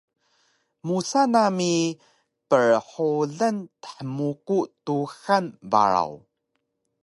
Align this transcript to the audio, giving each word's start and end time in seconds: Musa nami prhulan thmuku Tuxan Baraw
Musa 0.85 1.21
nami 1.33 1.73
prhulan 2.49 3.57
thmuku 3.83 4.57
Tuxan 4.85 5.45
Baraw 5.71 6.13